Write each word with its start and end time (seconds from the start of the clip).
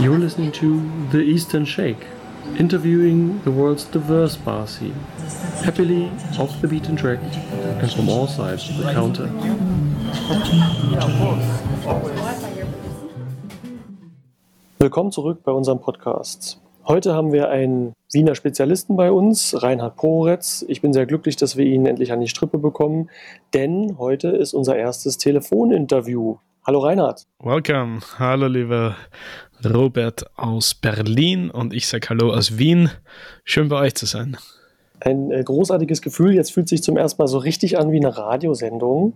You're 0.00 0.18
listening 0.18 0.52
to 0.52 0.82
The 1.10 1.22
Eastern 1.22 1.64
Shake, 1.64 2.06
interviewing 2.58 3.40
the 3.44 3.50
world's 3.50 3.84
diverse 3.84 4.36
bar 4.36 4.66
scene, 4.66 4.92
happily 5.64 6.10
off 6.38 6.60
the 6.60 6.68
beaten 6.68 6.96
track 6.96 7.18
and 7.80 7.90
from 7.90 8.10
all 8.10 8.26
sides 8.26 8.68
of 8.68 8.76
the 8.76 8.92
counter. 8.92 9.30
Willkommen 14.78 15.12
zurück 15.12 15.42
bei 15.42 15.52
unserem 15.52 15.80
Podcast. 15.80 16.60
Heute 16.86 17.14
haben 17.14 17.32
wir 17.32 17.48
einen 17.48 17.94
Wiener 18.12 18.34
Spezialisten 18.34 18.96
bei 18.96 19.10
uns, 19.10 19.62
Reinhard 19.62 19.96
Poretz. 19.96 20.62
Ich 20.68 20.82
bin 20.82 20.92
sehr 20.92 21.06
glücklich, 21.06 21.36
dass 21.36 21.56
wir 21.56 21.64
ihn 21.64 21.86
endlich 21.86 22.12
an 22.12 22.20
die 22.20 22.28
Strippe 22.28 22.58
bekommen, 22.58 23.08
denn 23.54 23.96
heute 23.98 24.28
ist 24.28 24.52
unser 24.52 24.76
erstes 24.76 25.16
Telefoninterview. 25.16 26.36
Hallo 26.66 26.80
Reinhard. 26.80 27.22
Welcome. 27.38 28.00
Hallo 28.18 28.48
lieber 28.48 28.96
Robert 29.64 30.26
aus 30.36 30.74
Berlin 30.74 31.50
und 31.50 31.72
ich 31.72 31.86
sage 31.86 32.08
Hallo 32.10 32.32
aus 32.32 32.58
Wien. 32.58 32.90
Schön 33.44 33.68
bei 33.68 33.80
euch 33.80 33.94
zu 33.94 34.06
sein. 34.06 34.36
Ein 35.00 35.30
äh, 35.30 35.42
großartiges 35.42 36.02
Gefühl. 36.02 36.34
Jetzt 36.34 36.52
fühlt 36.52 36.68
sich 36.68 36.82
zum 36.82 36.96
ersten 36.96 37.22
Mal 37.22 37.28
so 37.28 37.38
richtig 37.38 37.78
an 37.78 37.92
wie 37.92 37.96
eine 37.96 38.16
Radiosendung. 38.16 39.14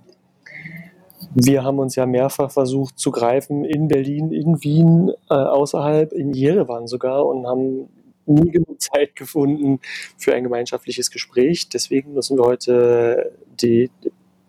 Wir 1.35 1.63
haben 1.63 1.79
uns 1.79 1.97
ja 1.97 2.07
mehrfach 2.07 2.51
versucht 2.51 2.99
zu 2.99 3.11
greifen 3.11 3.65
in 3.65 3.89
Berlin, 3.89 4.33
in 4.33 4.63
Wien, 4.63 5.13
äh, 5.29 5.35
außerhalb, 5.35 6.13
in 6.13 6.33
Jerewan 6.33 6.87
sogar 6.87 7.27
und 7.27 7.47
haben 7.47 7.89
nie 8.27 8.51
genug 8.51 8.81
Zeit 8.81 9.17
gefunden 9.17 9.81
für 10.17 10.35
ein 10.35 10.43
gemeinschaftliches 10.43 11.11
Gespräch. 11.11 11.69
Deswegen 11.69 12.15
nutzen 12.15 12.39
wir 12.39 12.45
heute 12.45 13.33
die 13.61 13.91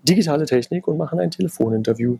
digitale 0.04 0.46
Technik 0.46 0.88
und 0.88 0.98
machen 0.98 1.20
ein 1.20 1.32
Telefoninterview. 1.32 2.18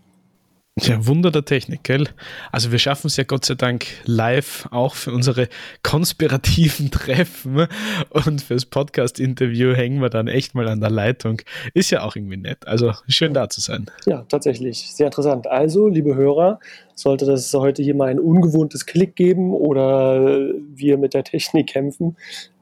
Ja, 0.80 1.06
Wunder 1.06 1.32
der 1.32 1.44
Technik, 1.44 1.84
gell? 1.84 2.08
Also 2.54 2.72
wir 2.72 2.80
schaffen 2.80 3.08
es 3.08 3.18
ja 3.18 3.26
Gott 3.26 3.44
sei 3.44 3.56
Dank 3.56 3.88
live 4.06 4.70
auch 4.72 4.96
für 4.96 5.12
unsere 5.12 5.50
konspirativen 5.84 6.90
Treffen 6.92 7.68
und 8.10 8.42
fürs 8.42 8.66
Podcast-Interview 8.66 9.74
hängen 9.74 10.02
wir 10.02 10.10
dann 10.10 10.30
echt 10.30 10.56
mal 10.56 10.70
an 10.70 10.80
der 10.80 10.90
Leitung. 10.90 11.42
Ist 11.74 11.90
ja 11.90 12.04
auch 12.04 12.16
irgendwie 12.16 12.38
nett. 12.38 12.66
Also 12.66 12.94
schön 13.10 13.34
da 13.34 13.50
zu 13.50 13.60
sein. 13.60 13.88
Ja, 14.06 14.24
tatsächlich. 14.30 14.94
Sehr 14.94 15.08
interessant. 15.08 15.46
Also, 15.46 15.88
liebe 15.88 16.16
Hörer, 16.16 16.62
sollte 16.96 17.26
das 17.26 17.54
heute 17.54 17.84
hier 17.84 17.96
mal 17.96 18.08
ein 18.08 18.20
ungewohntes 18.20 18.86
Klick 18.86 19.18
geben 19.18 19.54
oder 19.54 20.54
wir 20.74 20.98
mit 20.98 21.14
der 21.14 21.26
Technik 21.26 21.68
kämpfen, 21.68 22.16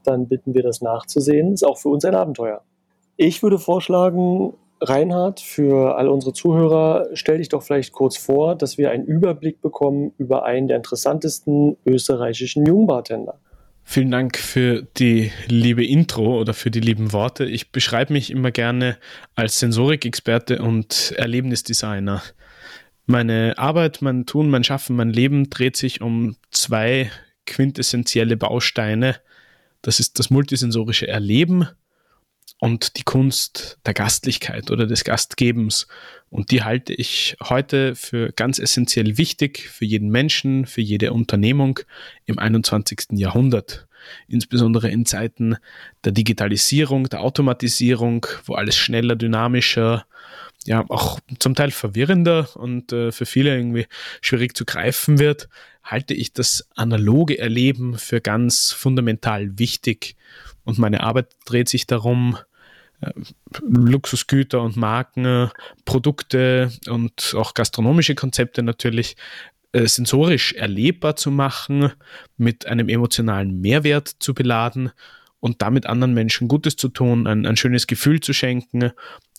dann 0.04 0.28
bitten 0.28 0.56
wir 0.56 0.64
das 0.64 0.82
nachzusehen. 0.82 1.54
Ist 1.54 1.64
auch 1.64 1.78
für 1.78 1.90
uns 1.90 2.04
ein 2.06 2.16
Abenteuer. 2.16 2.64
Ich 3.18 3.44
würde 3.44 3.60
vorschlagen, 3.60 4.54
Reinhard, 4.82 5.40
für 5.40 5.98
all 5.98 6.08
unsere 6.08 6.34
Zuhörer, 6.34 7.08
stell 7.14 7.40
dich 7.40 7.50
doch 7.50 7.64
vielleicht 7.64 7.92
kurz 7.92 8.18
vor, 8.18 8.56
dass 8.56 8.78
wir 8.78 8.92
einen 8.92 9.06
Überblick 9.06 9.62
bekommen 9.62 10.14
über 10.18 10.46
einen 10.46 10.68
der 10.68 10.78
interessantesten 10.78 11.78
österreichischen 11.86 12.66
Jungbartender. 12.66 13.40
Vielen 13.84 14.12
Dank 14.12 14.38
für 14.38 14.84
die 14.98 15.32
liebe 15.48 15.84
Intro 15.86 16.40
oder 16.40 16.54
für 16.54 16.70
die 16.70 16.80
lieben 16.80 17.12
Worte. 17.12 17.46
Ich 17.46 17.72
beschreibe 17.72 18.14
mich 18.14 18.30
immer 18.30 18.52
gerne 18.52 18.98
als 19.36 19.60
Sensorikexperte 19.60 20.62
und 20.62 21.14
Erlebnisdesigner. 21.18 22.22
Meine 23.08 23.58
Arbeit, 23.58 24.04
mein 24.04 24.28
Tun, 24.28 24.50
mein 24.50 24.64
Schaffen, 24.64 24.96
mein 24.96 25.10
Leben 25.10 25.50
dreht 25.50 25.76
sich 25.76 26.02
um 26.02 26.36
zwei 26.52 27.10
quintessentielle 27.48 28.38
Bausteine. 28.38 29.16
Das 29.82 30.00
ist 30.00 30.20
das 30.20 30.30
multisensorische 30.30 31.08
Erleben 31.08 31.68
und 32.60 32.98
die 32.98 33.04
Kunst 33.04 33.80
der 33.86 33.94
Gastlichkeit 33.94 34.70
oder 34.70 34.86
des 34.86 35.04
Gastgebens. 35.04 35.88
Und 36.30 36.52
die 36.52 36.64
halte 36.64 36.94
ich 36.94 37.38
heute 37.42 37.96
für 37.96 38.32
ganz 38.34 38.60
essentiell 38.60 39.18
wichtig 39.18 39.70
für 39.70 39.86
jeden 39.86 40.10
Menschen, 40.10 40.66
für 40.66 40.82
jede 40.82 41.14
Unternehmung 41.14 41.80
im 42.26 42.38
21. 42.38 43.08
Jahrhundert. 43.14 43.88
Insbesondere 44.28 44.90
in 44.90 45.06
Zeiten 45.06 45.58
der 46.04 46.12
Digitalisierung, 46.12 47.10
der 47.10 47.22
Automatisierung, 47.22 48.28
wo 48.46 48.54
alles 48.56 48.76
schneller, 48.76 49.16
dynamischer, 49.16 50.06
ja, 50.66 50.86
auch 50.90 51.20
zum 51.40 51.56
Teil 51.56 51.72
verwirrender 51.72 52.50
und 52.56 52.92
äh, 52.92 53.12
für 53.12 53.26
viele 53.26 53.56
irgendwie 53.56 53.88
schwierig 54.22 54.56
zu 54.56 54.66
greifen 54.66 55.18
wird, 55.18 55.48
halte 55.84 56.14
ich 56.14 56.34
das 56.34 56.68
analoge 56.76 57.40
Erleben 57.40 57.98
für 57.98 58.22
ganz 58.22 58.72
fundamental 58.72 59.58
wichtig. 59.58 60.16
Und 60.66 60.78
meine 60.78 61.02
Arbeit 61.02 61.28
dreht 61.46 61.70
sich 61.70 61.88
darum, 61.88 62.38
Luxusgüter 63.62 64.62
und 64.62 64.76
Marken, 64.76 65.50
Produkte 65.86 66.72
und 66.90 67.34
auch 67.36 67.54
gastronomische 67.54 68.16
Konzepte 68.16 68.64
natürlich 68.64 69.16
äh, 69.72 69.88
sensorisch 69.88 70.54
erlebbar 70.54 71.16
zu 71.16 71.32
machen, 71.32 71.92
mit 72.38 72.66
einem 72.66 72.90
emotionalen 72.90 73.62
Mehrwert 73.62 74.08
zu 74.20 74.34
beladen 74.34 74.92
und 75.40 75.62
damit 75.62 75.86
anderen 75.86 76.14
Menschen 76.14 76.48
Gutes 76.48 76.76
zu 76.76 76.90
tun, 76.90 77.28
ein, 77.28 77.46
ein 77.46 77.56
schönes 77.56 77.88
Gefühl 77.88 78.20
zu 78.20 78.34
schenken, 78.34 78.92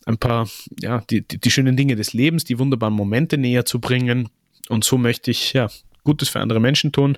ein 0.05 0.17
paar, 0.17 0.49
ja, 0.79 1.01
die, 1.09 1.27
die, 1.27 1.39
die 1.39 1.51
schönen 1.51 1.77
Dinge 1.77 1.95
des 1.95 2.13
Lebens, 2.13 2.43
die 2.43 2.59
wunderbaren 2.59 2.93
Momente 2.93 3.37
näher 3.37 3.65
zu 3.65 3.79
bringen. 3.79 4.29
Und 4.69 4.83
so 4.83 4.97
möchte 4.97 5.31
ich, 5.31 5.53
ja, 5.53 5.69
Gutes 6.03 6.29
für 6.29 6.39
andere 6.39 6.59
Menschen 6.59 6.91
tun. 6.91 7.17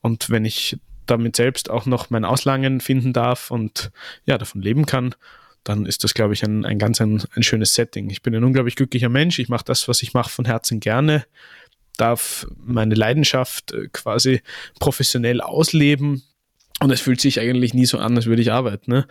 Und 0.00 0.30
wenn 0.30 0.44
ich 0.44 0.78
damit 1.06 1.36
selbst 1.36 1.68
auch 1.68 1.84
noch 1.84 2.10
mein 2.10 2.24
Auslangen 2.24 2.80
finden 2.80 3.12
darf 3.12 3.50
und 3.50 3.90
ja, 4.24 4.38
davon 4.38 4.62
leben 4.62 4.86
kann, 4.86 5.14
dann 5.64 5.86
ist 5.86 6.04
das, 6.04 6.14
glaube 6.14 6.34
ich, 6.34 6.42
ein, 6.42 6.64
ein 6.64 6.78
ganz 6.78 7.00
ein, 7.00 7.22
ein 7.34 7.42
schönes 7.42 7.74
Setting. 7.74 8.10
Ich 8.10 8.22
bin 8.22 8.34
ein 8.34 8.44
unglaublich 8.44 8.76
glücklicher 8.76 9.08
Mensch. 9.08 9.38
Ich 9.38 9.48
mache 9.48 9.64
das, 9.64 9.88
was 9.88 10.02
ich 10.02 10.14
mache, 10.14 10.30
von 10.30 10.44
Herzen 10.44 10.80
gerne, 10.80 11.24
darf 11.96 12.46
meine 12.56 12.94
Leidenschaft 12.94 13.72
äh, 13.72 13.88
quasi 13.92 14.42
professionell 14.80 15.40
ausleben. 15.40 16.22
Und 16.80 16.90
es 16.90 17.00
fühlt 17.00 17.20
sich 17.20 17.38
eigentlich 17.38 17.74
nie 17.74 17.86
so 17.86 17.98
an, 17.98 18.16
als 18.16 18.26
würde 18.26 18.42
ich 18.42 18.50
arbeiten. 18.50 18.90
Ne? 18.90 19.06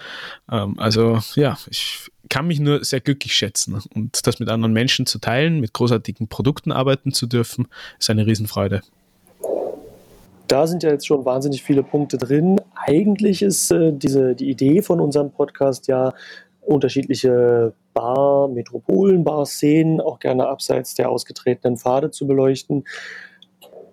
Ähm, 0.52 0.78
also 0.78 1.22
ja, 1.36 1.58
ich 1.70 2.10
kann 2.30 2.48
mich 2.48 2.60
nur 2.60 2.84
sehr 2.84 3.00
glücklich 3.00 3.34
schätzen. 3.34 3.82
Und 3.94 4.28
das 4.28 4.40
mit 4.40 4.50
anderen 4.50 4.74
Menschen 4.74 5.06
zu 5.06 5.20
teilen, 5.20 5.62
mit 5.62 5.74
großartigen 5.74 6.28
Produkten 6.28 6.72
arbeiten 6.72 7.14
zu 7.14 7.28
dürfen, 7.28 7.68
ist 7.98 8.10
eine 8.10 8.26
Riesenfreude. 8.26 8.82
Da 10.52 10.68
sind 10.68 10.84
ja 10.84 10.90
jetzt 10.90 11.08
schon 11.08 11.24
wahnsinnig 11.24 11.64
viele 11.64 11.82
Punkte 11.82 12.18
drin. 12.18 12.60
Eigentlich 12.76 13.42
ist 13.42 13.72
äh, 13.72 13.94
diese, 13.94 14.36
die 14.36 14.50
Idee 14.50 14.82
von 14.82 15.00
unserem 15.00 15.32
Podcast 15.32 15.88
ja, 15.88 16.14
unterschiedliche 16.60 17.74
Bar, 17.94 18.50
Metropolen, 18.50 19.24
Bar-Szenen, 19.24 20.02
auch 20.02 20.20
gerne 20.20 20.50
abseits 20.50 20.94
der 20.94 21.10
ausgetretenen 21.10 21.78
Pfade 21.78 22.12
zu 22.12 22.28
beleuchten. 22.28 22.84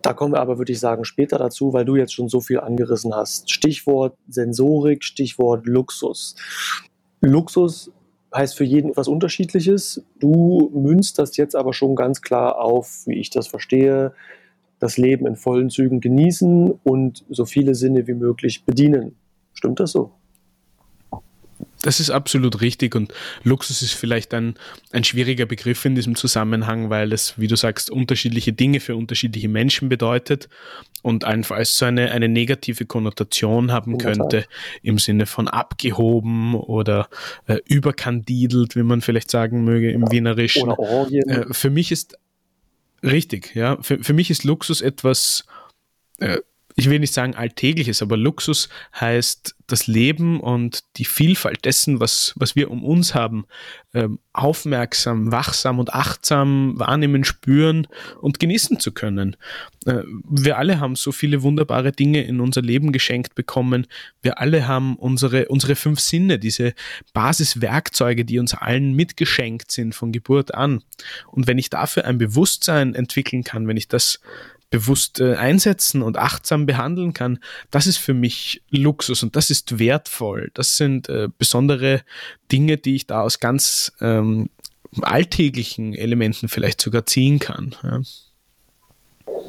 Da 0.02 0.14
kommen 0.14 0.34
wir 0.34 0.40
aber, 0.40 0.58
würde 0.58 0.72
ich 0.72 0.80
sagen, 0.80 1.04
später 1.04 1.38
dazu, 1.38 1.72
weil 1.72 1.84
du 1.84 1.94
jetzt 1.94 2.12
schon 2.12 2.28
so 2.28 2.40
viel 2.40 2.58
angerissen 2.58 3.14
hast. 3.14 3.52
Stichwort 3.52 4.16
Sensorik, 4.28 5.04
Stichwort 5.04 5.64
Luxus. 5.64 6.34
Luxus 7.20 7.92
heißt 8.34 8.56
für 8.56 8.64
jeden 8.64 8.90
etwas 8.90 9.06
Unterschiedliches. 9.06 10.04
Du 10.18 10.72
münzt 10.74 11.20
das 11.20 11.36
jetzt 11.36 11.54
aber 11.54 11.72
schon 11.72 11.94
ganz 11.94 12.20
klar 12.20 12.60
auf, 12.60 13.04
wie 13.06 13.20
ich 13.20 13.30
das 13.30 13.46
verstehe, 13.46 14.12
das 14.78 14.96
Leben 14.96 15.26
in 15.26 15.36
vollen 15.36 15.70
Zügen 15.70 16.00
genießen 16.00 16.70
und 16.84 17.24
so 17.28 17.44
viele 17.44 17.74
Sinne 17.74 18.06
wie 18.06 18.14
möglich 18.14 18.64
bedienen. 18.64 19.16
Stimmt 19.54 19.80
das 19.80 19.92
so? 19.92 20.12
Das 21.82 22.00
ist 22.00 22.10
absolut 22.10 22.60
richtig 22.60 22.94
und 22.94 23.12
Luxus 23.44 23.82
ist 23.82 23.92
vielleicht 23.92 24.34
ein, 24.34 24.54
ein 24.92 25.04
schwieriger 25.04 25.46
Begriff 25.46 25.84
in 25.84 25.94
diesem 25.94 26.16
Zusammenhang, 26.16 26.90
weil 26.90 27.12
es, 27.12 27.38
wie 27.38 27.46
du 27.46 27.56
sagst, 27.56 27.90
unterschiedliche 27.90 28.52
Dinge 28.52 28.80
für 28.80 28.96
unterschiedliche 28.96 29.48
Menschen 29.48 29.88
bedeutet 29.88 30.48
und 31.02 31.24
allenfalls 31.24 31.76
so 31.76 31.84
eine, 31.84 32.10
eine 32.10 32.28
negative 32.28 32.84
Konnotation 32.84 33.70
haben 33.70 33.98
könnte 33.98 34.44
im 34.82 34.98
Sinne 34.98 35.26
von 35.26 35.46
abgehoben 35.46 36.54
oder 36.54 37.08
äh, 37.46 37.58
überkandidelt, 37.66 38.74
wie 38.74 38.82
man 38.82 39.00
vielleicht 39.00 39.30
sagen 39.30 39.64
möge 39.64 39.90
im 39.90 40.10
Wienerischen. 40.10 40.70
Äh, 40.70 41.44
für 41.52 41.70
mich 41.70 41.92
ist 41.92 42.18
Richtig, 43.02 43.54
ja. 43.54 43.80
Für, 43.82 44.02
für 44.02 44.12
mich 44.12 44.30
ist 44.30 44.44
Luxus 44.44 44.80
etwas, 44.80 45.44
äh, 46.18 46.38
ich 46.78 46.88
will 46.88 47.00
nicht 47.00 47.12
sagen 47.12 47.34
alltägliches, 47.34 48.02
aber 48.02 48.16
Luxus 48.16 48.68
heißt 49.00 49.56
das 49.66 49.88
Leben 49.88 50.38
und 50.38 50.84
die 50.96 51.04
Vielfalt 51.04 51.64
dessen, 51.64 51.98
was, 51.98 52.34
was 52.36 52.54
wir 52.54 52.70
um 52.70 52.84
uns 52.84 53.16
haben, 53.16 53.46
ähm, 53.94 54.20
aufmerksam, 54.32 55.32
wachsam 55.32 55.80
und 55.80 55.92
achtsam 55.92 56.78
wahrnehmen, 56.78 57.24
spüren 57.24 57.88
und 58.20 58.38
genießen 58.38 58.78
zu 58.78 58.92
können. 58.92 59.36
Äh, 59.86 60.04
wir 60.30 60.56
alle 60.56 60.78
haben 60.78 60.94
so 60.94 61.10
viele 61.10 61.42
wunderbare 61.42 61.90
Dinge 61.90 62.22
in 62.22 62.38
unser 62.40 62.62
Leben 62.62 62.92
geschenkt 62.92 63.34
bekommen. 63.34 63.88
Wir 64.22 64.38
alle 64.38 64.68
haben 64.68 64.94
unsere, 64.94 65.48
unsere 65.48 65.74
fünf 65.74 65.98
Sinne, 65.98 66.38
diese 66.38 66.74
Basiswerkzeuge, 67.12 68.24
die 68.24 68.38
uns 68.38 68.54
allen 68.54 68.94
mitgeschenkt 68.94 69.72
sind 69.72 69.96
von 69.96 70.12
Geburt 70.12 70.54
an. 70.54 70.84
Und 71.32 71.48
wenn 71.48 71.58
ich 71.58 71.70
dafür 71.70 72.04
ein 72.04 72.18
Bewusstsein 72.18 72.94
entwickeln 72.94 73.42
kann, 73.42 73.66
wenn 73.66 73.76
ich 73.76 73.88
das 73.88 74.20
bewusst 74.70 75.20
äh, 75.20 75.34
einsetzen 75.34 76.02
und 76.02 76.18
achtsam 76.18 76.66
behandeln 76.66 77.12
kann, 77.14 77.38
das 77.70 77.86
ist 77.86 77.96
für 77.96 78.14
mich 78.14 78.62
Luxus 78.70 79.22
und 79.22 79.36
das 79.36 79.50
ist 79.50 79.78
wertvoll. 79.78 80.50
Das 80.54 80.76
sind 80.76 81.08
äh, 81.08 81.28
besondere 81.38 82.02
Dinge, 82.52 82.76
die 82.76 82.96
ich 82.96 83.06
da 83.06 83.22
aus 83.22 83.40
ganz 83.40 83.92
ähm, 84.00 84.50
alltäglichen 85.00 85.94
Elementen 85.94 86.48
vielleicht 86.48 86.80
sogar 86.80 87.06
ziehen 87.06 87.38
kann. 87.38 87.74
Ja. 87.82 88.00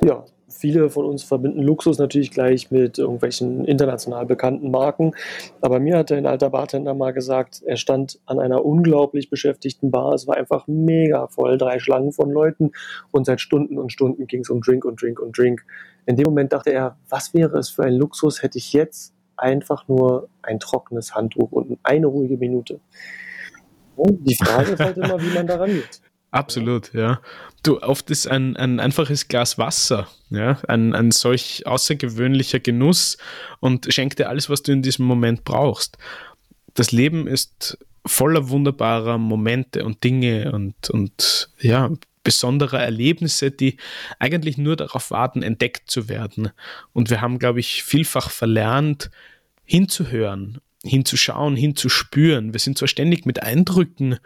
ja 0.06 0.26
viele 0.60 0.90
von 0.90 1.06
uns 1.06 1.24
verbinden 1.24 1.62
Luxus 1.62 1.98
natürlich 1.98 2.32
gleich 2.32 2.70
mit 2.72 2.98
irgendwelchen 2.98 3.66
international 3.66 4.26
bekannten 4.26 4.72
Marken. 4.72 5.14
Aber 5.62 5.80
mir 5.80 5.98
hatte 5.98 6.16
ein 6.16 6.26
alter 6.26 6.50
Bartender 6.50 6.94
mal 6.94 7.12
gesagt, 7.12 7.62
er 7.66 7.78
stand 7.78 8.20
an 8.26 8.40
einer 8.40 8.66
unglaublich 8.66 9.30
beschäftigten 9.30 9.92
Bar. 9.92 10.14
Es 10.14 10.28
war 10.28 10.38
einfach 10.38 10.68
mega 10.68 11.28
voll, 11.28 11.58
drei 11.58 11.80
Schlangen 11.80 12.12
von 12.12 12.30
Leuten 12.30 12.72
und 13.12 13.26
seit 13.26 13.42
Stunden 13.42 13.78
und 13.78 13.92
Stunden 13.92 14.28
ging 14.28 14.42
es 14.42 14.50
um 14.50 14.62
Drink 14.62 14.86
und 14.86 15.02
Drink 15.02 15.20
und 15.20 15.38
Drink. 15.38 15.66
In 16.06 16.16
dem 16.16 16.26
Moment 16.26 16.54
dachte 16.54 16.72
er, 16.72 16.98
was 17.10 17.34
wäre 17.34 17.58
es 17.58 17.70
für 17.70 17.84
ein 17.84 17.94
Luxus, 17.94 18.44
hätte 18.44 18.58
ich 18.58 18.74
jetzt 18.74 19.14
einfach 19.38 19.88
nur 19.88 20.28
ein 20.42 20.60
trockenes 20.60 21.16
Handtuch 21.16 21.52
und 21.52 21.78
eine 21.84 22.08
ruhige 22.08 22.38
Minute. 22.38 22.80
Die 23.98 24.36
Frage 24.36 24.72
ist 24.72 24.80
halt 24.80 24.98
immer, 24.98 25.22
wie 25.22 25.34
man 25.34 25.48
daran 25.48 25.70
geht. 25.70 26.02
Absolut, 26.32 26.94
ja. 26.94 27.22
Du, 27.64 27.82
oft 27.82 28.10
ist 28.12 28.28
ein, 28.28 28.56
ein 28.56 28.80
einfaches 28.80 29.28
Glas 29.28 29.58
Wasser, 29.58 30.08
ja, 30.30 30.60
ein, 30.68 30.94
ein 30.94 31.12
solch 31.12 31.66
außergewöhnlicher 31.66 32.60
Genuss 32.60 33.18
und 33.60 33.92
schenkt 33.92 34.20
dir 34.20 34.30
alles, 34.30 34.50
was 34.50 34.62
du 34.62 34.72
in 34.72 34.82
diesem 34.82 35.06
Moment 35.06 35.44
brauchst. 35.44 35.98
Das 36.76 36.92
Leben 36.92 37.28
ist 37.28 37.78
voller 38.06 38.50
wunderbarer 38.50 39.18
Momente 39.18 39.84
und 39.84 40.04
Dinge 40.04 40.52
und, 40.52 40.90
und 40.90 41.50
ja, 41.60 41.90
besonderer 42.24 42.80
Erlebnisse, 42.80 43.52
die 43.52 43.78
eigentlich 44.20 44.58
nur 44.58 44.76
darauf 44.76 45.12
warten, 45.12 45.42
entdeckt 45.42 45.90
zu 45.90 46.10
werden. 46.10 46.52
Und 46.94 47.10
wir 47.10 47.22
haben, 47.22 47.40
glaube 47.40 47.60
ich, 47.60 47.84
vielfach 47.84 48.30
verlernt, 48.30 49.10
hinzuhören, 49.66 50.60
hinzuschauen, 50.84 51.56
hinzuspüren. 51.56 52.54
Wir 52.54 52.60
sind 52.60 52.78
zwar 52.78 52.88
ständig 52.88 53.26
mit 53.26 53.42
Eindrücken 53.42 54.20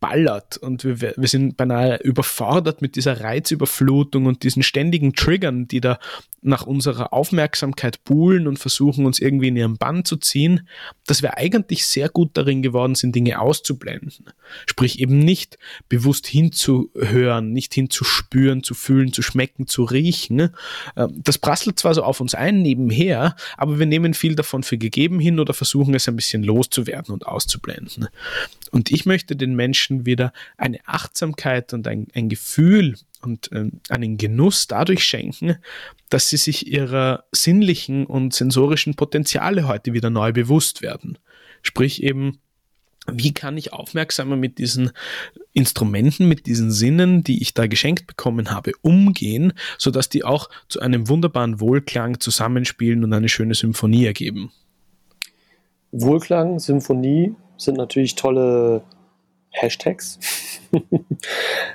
zugeballert 0.00 0.56
und 0.58 0.84
wir, 0.84 1.14
wir 1.16 1.28
sind 1.28 1.56
beinahe 1.56 1.98
überfordert 2.02 2.82
mit 2.82 2.96
dieser 2.96 3.20
Reizüberflutung 3.20 4.26
und 4.26 4.42
diesen 4.42 4.62
ständigen 4.62 5.14
Triggern, 5.14 5.68
die 5.68 5.80
da 5.80 5.98
nach 6.42 6.66
unserer 6.66 7.12
Aufmerksamkeit 7.12 8.02
buhlen 8.04 8.46
und 8.46 8.58
versuchen, 8.58 9.04
uns 9.04 9.20
irgendwie 9.20 9.48
in 9.48 9.56
ihren 9.56 9.76
Bann 9.76 10.04
zu 10.06 10.16
ziehen, 10.16 10.66
dass 11.06 11.22
wir 11.22 11.36
eigentlich 11.36 11.86
sehr 11.86 12.08
gut 12.08 12.30
darin 12.34 12.62
geworden 12.62 12.94
sind, 12.94 13.14
Dinge 13.14 13.40
auszublenden. 13.40 14.26
Sprich 14.66 15.00
eben 15.00 15.18
nicht 15.18 15.58
bewusst 15.88 16.26
hinzuhören, 16.26 17.52
nicht 17.52 17.74
hinzuspüren, 17.74 18.62
zu 18.62 18.72
fühlen, 18.72 19.12
zu 19.12 19.20
schmecken, 19.20 19.66
zu 19.66 19.84
riechen. 19.84 20.50
Ähm, 20.96 21.20
das 21.22 21.36
prasselt 21.36 21.78
zwar 21.78 21.94
so 21.94 22.02
auf 22.02 22.20
uns 22.20 22.34
ein 22.34 22.62
nebenher, 22.62 23.36
aber 23.58 23.78
wir 23.78 23.86
nehmen 23.86 24.14
viel 24.14 24.34
davon 24.34 24.62
für 24.62 24.78
gegeben 24.78 25.20
hin 25.20 25.38
oder 25.38 25.52
versuchen 25.52 25.94
es 25.94 26.08
ein 26.08 26.16
bisschen 26.16 26.42
loszuwerden 26.42 27.12
und 27.12 27.26
auszublenden. 27.26 28.08
Und 28.70 28.90
ich 28.90 29.04
möchte 29.04 29.36
den 29.36 29.56
Menschen 29.56 29.89
wieder 30.06 30.32
eine 30.56 30.78
Achtsamkeit 30.86 31.72
und 31.72 31.86
ein, 31.86 32.08
ein 32.14 32.28
Gefühl 32.28 32.96
und 33.22 33.52
äh, 33.52 33.70
einen 33.88 34.16
Genuss 34.16 34.66
dadurch 34.66 35.04
schenken, 35.04 35.56
dass 36.08 36.28
sie 36.28 36.36
sich 36.36 36.66
ihrer 36.66 37.24
sinnlichen 37.32 38.06
und 38.06 38.34
sensorischen 38.34 38.94
Potenziale 38.94 39.68
heute 39.68 39.92
wieder 39.92 40.10
neu 40.10 40.32
bewusst 40.32 40.82
werden. 40.82 41.18
Sprich 41.62 42.02
eben, 42.02 42.38
wie 43.06 43.32
kann 43.32 43.56
ich 43.56 43.72
aufmerksamer 43.72 44.36
mit 44.36 44.58
diesen 44.58 44.90
Instrumenten, 45.52 46.28
mit 46.28 46.46
diesen 46.46 46.70
Sinnen, 46.70 47.24
die 47.24 47.42
ich 47.42 47.54
da 47.54 47.66
geschenkt 47.66 48.06
bekommen 48.06 48.50
habe, 48.50 48.72
umgehen, 48.82 49.52
sodass 49.78 50.08
die 50.08 50.24
auch 50.24 50.48
zu 50.68 50.80
einem 50.80 51.08
wunderbaren 51.08 51.60
Wohlklang 51.60 52.20
zusammenspielen 52.20 53.02
und 53.02 53.12
eine 53.12 53.28
schöne 53.28 53.54
Symphonie 53.54 54.06
ergeben. 54.06 54.52
Wohlklang, 55.92 56.58
Symphonie 56.60 57.34
sind 57.56 57.76
natürlich 57.76 58.14
tolle 58.14 58.82
Hashtags. 59.60 60.18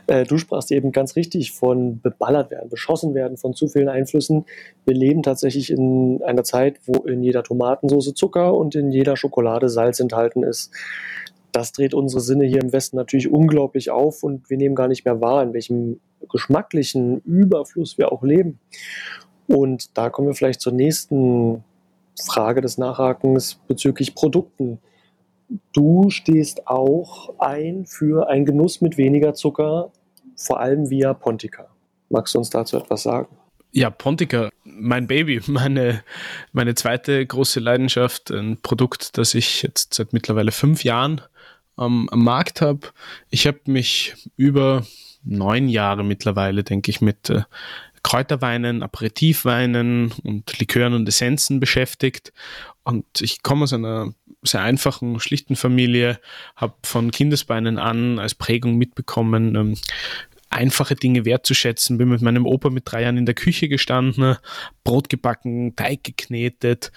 Äh, 0.07 0.23
du 0.23 0.37
sprachst 0.37 0.71
eben 0.71 0.91
ganz 0.91 1.15
richtig 1.15 1.51
von 1.51 1.99
beballert 1.99 2.51
werden, 2.51 2.69
beschossen 2.69 3.15
werden 3.15 3.37
von 3.37 3.55
zu 3.55 3.67
vielen 3.67 3.89
Einflüssen. 3.89 4.45
Wir 4.85 4.93
leben 4.93 5.23
tatsächlich 5.23 5.71
in 5.71 6.21
einer 6.23 6.43
Zeit, 6.43 6.79
wo 6.85 7.03
in 7.03 7.23
jeder 7.23 7.41
Tomatensauce 7.43 8.13
Zucker 8.13 8.53
und 8.53 8.75
in 8.75 8.91
jeder 8.91 9.17
Schokolade 9.17 9.67
Salz 9.67 9.99
enthalten 9.99 10.43
ist. 10.43 10.71
Das 11.51 11.71
dreht 11.71 11.93
unsere 11.93 12.21
Sinne 12.21 12.45
hier 12.45 12.61
im 12.61 12.71
Westen 12.71 12.97
natürlich 12.97 13.31
unglaublich 13.31 13.89
auf 13.89 14.23
und 14.23 14.49
wir 14.49 14.57
nehmen 14.57 14.75
gar 14.75 14.87
nicht 14.87 15.05
mehr 15.05 15.21
wahr, 15.21 15.41
in 15.41 15.53
welchem 15.53 15.99
geschmacklichen 16.29 17.21
Überfluss 17.21 17.97
wir 17.97 18.11
auch 18.11 18.23
leben. 18.23 18.59
Und 19.47 19.97
da 19.97 20.09
kommen 20.09 20.27
wir 20.27 20.35
vielleicht 20.35 20.61
zur 20.61 20.73
nächsten 20.73 21.63
Frage 22.23 22.61
des 22.61 22.77
Nachhakens 22.77 23.59
bezüglich 23.67 24.15
Produkten. 24.15 24.79
Du 25.73 26.09
stehst 26.09 26.67
auch 26.67 27.39
ein 27.39 27.85
für 27.85 28.29
einen 28.29 28.45
Genuss 28.45 28.81
mit 28.81 28.97
weniger 28.97 29.33
Zucker, 29.33 29.91
vor 30.35 30.59
allem 30.59 30.89
via 30.89 31.13
Pontica. 31.13 31.67
Magst 32.09 32.33
du 32.33 32.39
uns 32.39 32.49
dazu 32.49 32.77
etwas 32.77 33.03
sagen? 33.03 33.27
Ja, 33.71 33.89
Pontica, 33.89 34.49
mein 34.63 35.07
Baby, 35.07 35.41
meine, 35.47 36.03
meine 36.51 36.75
zweite 36.75 37.25
große 37.25 37.59
Leidenschaft, 37.59 38.31
ein 38.31 38.57
Produkt, 38.61 39.17
das 39.17 39.33
ich 39.33 39.61
jetzt 39.61 39.93
seit 39.93 40.13
mittlerweile 40.13 40.51
fünf 40.51 40.83
Jahren 40.83 41.21
ähm, 41.77 42.07
am 42.11 42.23
Markt 42.23 42.61
habe. 42.61 42.87
Ich 43.29 43.47
habe 43.47 43.59
mich 43.65 44.15
über 44.37 44.85
neun 45.23 45.67
Jahre 45.67 46.03
mittlerweile, 46.03 46.63
denke 46.63 46.89
ich, 46.89 47.01
mit 47.01 47.29
äh, 47.29 47.43
Kräuterweinen, 48.05 48.83
Aperitivweinen 48.83 50.13
und 50.23 50.59
Likören 50.59 50.93
und 50.93 51.09
Essenzen 51.09 51.59
beschäftigt. 51.59 52.33
Und 52.83 53.03
ich 53.19 53.41
komme 53.41 53.63
aus 53.63 53.73
einer 53.73 54.13
sehr 54.43 54.61
einfachen, 54.61 55.19
schlichten 55.19 55.55
Familie, 55.55 56.19
habe 56.55 56.75
von 56.83 57.09
Kindesbeinen 57.09 57.79
an 57.79 58.19
als 58.19 58.35
Prägung 58.35 58.75
mitbekommen, 58.75 59.55
ähm, 59.55 59.75
einfache 60.51 60.93
Dinge 60.93 61.25
wertzuschätzen. 61.25 61.97
Bin 61.97 62.09
mit 62.09 62.21
meinem 62.21 62.45
Opa 62.45 62.69
mit 62.69 62.83
drei 62.85 63.01
Jahren 63.01 63.17
in 63.17 63.25
der 63.25 63.33
Küche 63.33 63.69
gestanden, 63.69 64.35
Brot 64.83 65.09
gebacken, 65.09 65.75
Teig 65.75 66.03
geknetet. 66.03 66.91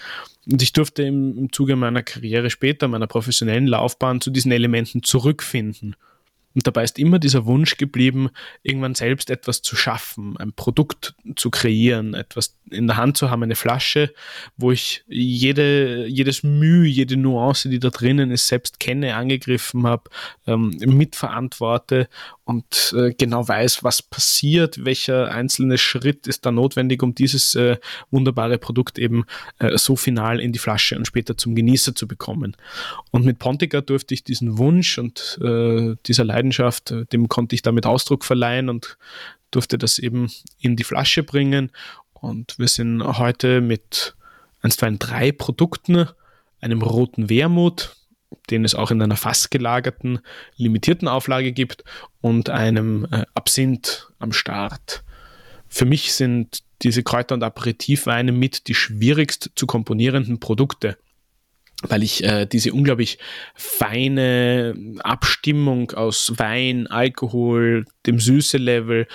Und 0.45 0.61
ich 0.61 0.75
durfte 0.75 1.05
im, 1.05 1.39
im 1.39 1.53
Zuge 1.55 1.75
meiner 1.77 2.03
Karriere 2.03 2.51
später, 2.51 2.87
meiner 2.87 3.07
professionellen 3.07 3.67
Laufbahn 3.67 4.21
zu 4.21 4.29
diesen 4.31 4.53
Elementen 4.53 5.03
zurückfinden. 5.03 5.97
Und 6.59 6.67
dabei 6.67 6.83
ist 6.83 6.99
immer 6.99 7.21
dieser 7.21 7.47
Wunsch 7.47 7.77
geblieben, 7.77 8.31
irgendwann 8.65 8.97
selbst 8.97 9.31
etwas 9.31 9.63
zu 9.63 9.77
schaffen, 9.77 10.37
ein 10.39 10.53
Produkt 10.53 11.15
zu 11.37 11.51
kreieren, 11.51 12.15
etwas 12.15 12.57
in 12.69 12.89
der 12.89 12.97
Hand 12.97 13.17
zu 13.17 13.31
haben, 13.31 13.45
eine 13.45 13.55
Flasche, 13.55 14.13
wo 14.57 14.73
ich 14.73 15.05
jede, 15.07 16.09
jedes 16.09 16.43
Mühe, 16.43 16.89
jede 16.89 17.17
Nuance, 17.17 17.69
die 17.69 17.79
da 17.79 17.91
drinnen 17.91 18.33
ist, 18.33 18.49
selbst 18.49 18.81
kenne, 18.81 19.15
angegriffen 19.15 19.87
habe, 19.87 20.11
ähm, 20.49 20.71
mitverantworte 20.81 22.09
und 22.49 22.95
äh, 22.97 23.13
genau 23.13 23.47
weiß, 23.47 23.85
was 23.85 24.01
passiert, 24.01 24.83
welcher 24.83 25.31
einzelne 25.31 25.77
Schritt 25.77 26.27
ist 26.27 26.47
da 26.47 26.51
notwendig, 26.51 27.03
um 27.03 27.15
dieses 27.15 27.55
äh, 27.55 27.77
wunderbare 28.11 28.57
Produkt 28.57 28.99
eben 28.99 29.27
äh, 29.59 29.77
so 29.77 29.97
final 29.97 30.41
in 30.41 30.53
die 30.53 30.59
Flasche 30.59 30.97
und 30.97 31.07
später 31.07 31.37
zum 31.37 31.55
Genießer 31.55 31.95
zu 31.95 32.09
bekommen. 32.09 32.57
Und 33.11 33.27
mit 33.27 33.39
Pontica 33.39 33.83
durfte 33.83 34.15
ich 34.15 34.25
diesen 34.25 34.57
Wunsch 34.57 34.97
und 34.97 35.39
äh, 35.43 35.97
dieser 36.07 36.25
Leidenschaft, 36.25 36.91
äh, 36.91 37.05
dem 37.05 37.29
konnte 37.29 37.55
ich 37.55 37.61
damit 37.61 37.85
Ausdruck 37.85 38.25
verleihen 38.25 38.71
und 38.71 38.97
durfte 39.51 39.77
das 39.77 39.99
eben 39.99 40.33
in 40.59 40.75
die 40.75 40.85
Flasche 40.85 41.25
bringen. 41.25 41.71
Und 42.15 42.59
wir 42.59 42.69
sind 42.69 43.05
heute 43.05 43.61
mit 43.61 44.15
ein, 44.63 44.71
zwei, 44.71 44.91
drei 44.99 45.33
Produkten, 45.33 46.09
einem 46.63 46.81
roten 46.81 47.29
Wermut, 47.29 47.95
den 48.51 48.65
es 48.65 48.75
auch 48.75 48.91
in 48.91 49.03
einer 49.03 49.17
fast 49.17 49.51
gelagerten, 49.51 50.21
limitierten 50.57 51.09
Auflage 51.09 51.53
gibt 51.53 51.85
und 52.21 52.51
einem 52.51 53.07
äh, 53.11 53.25
Absinth 53.35 54.09
am 54.19 54.33
Start. 54.33 55.05
Für 55.69 55.85
mich 55.85 56.15
sind 56.15 56.63
diese 56.83 57.03
Kräuter- 57.03 57.35
und 57.35 57.43
Aperitivweine 57.43 58.33
mit 58.33 58.69
die 58.69 58.75
schwierigst 58.75 59.51
zu 59.55 59.67
komponierenden 59.67 60.41
Produkte, 60.41 60.97
weil 61.83 62.03
ich 62.03 62.25
äh, 62.25 62.47
diese 62.47 62.73
unglaublich 62.73 63.19
feine 63.55 64.75
Abstimmung 65.01 65.91
aus 65.93 66.33
Wein, 66.37 66.87
Alkohol, 66.87 67.85
dem 68.07 68.21
Süße-Level, 68.21 69.07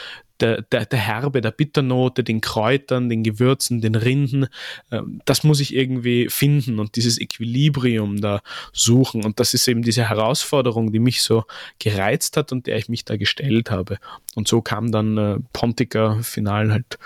der, 0.44 0.62
der, 0.62 0.86
der 0.86 1.00
Herbe, 1.00 1.40
der 1.42 1.52
Bitternote, 1.52 2.24
den 2.24 2.42
Kräutern, 2.42 3.08
den 3.08 3.24
Gewürzen, 3.24 3.80
den 3.80 3.96
Rinden, 3.96 4.48
äh, 4.90 5.02
das 5.26 5.44
muss 5.44 5.62
ich 5.62 5.74
irgendwie 5.74 6.28
finden 6.30 6.80
und 6.80 6.98
dieses 6.98 7.20
Equilibrium 7.20 8.20
da 8.20 8.42
suchen. 8.74 9.24
Und 9.24 9.40
das 9.40 9.54
ist 9.54 9.68
eben 9.68 9.84
diese 9.84 10.10
Herausforderung, 10.10 10.92
die 10.92 11.00
mich 11.00 11.24
so 11.24 11.46
gereizt 11.80 12.36
hat 12.36 12.52
und 12.52 12.68
der 12.68 12.78
ich 12.78 12.90
mich 12.90 13.06
da 13.06 13.16
gestellt 13.16 13.72
habe. 13.72 14.00
Und 14.36 14.50
so 14.50 14.62
kam 14.62 14.92
dann 14.92 15.18
äh, 15.18 15.40
Pontica 15.54 16.20
final 16.22 16.72
halt 16.72 17.00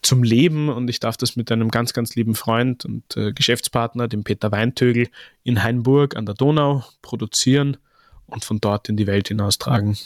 zum 0.00 0.22
Leben 0.22 0.68
und 0.68 0.88
ich 0.88 1.00
darf 1.00 1.16
das 1.16 1.34
mit 1.34 1.50
einem 1.50 1.70
ganz, 1.70 1.92
ganz 1.92 2.14
lieben 2.14 2.36
Freund 2.36 2.84
und 2.84 3.16
äh, 3.16 3.32
Geschäftspartner, 3.32 4.06
dem 4.06 4.22
Peter 4.22 4.52
Weintögel, 4.52 5.08
in 5.42 5.64
Hainburg 5.64 6.16
an 6.16 6.26
der 6.26 6.36
Donau 6.36 6.84
produzieren 7.02 7.76
und 8.26 8.44
von 8.44 8.60
dort 8.60 8.88
in 8.88 8.96
die 8.96 9.08
Welt 9.08 9.28
hinaustragen. 9.28 9.96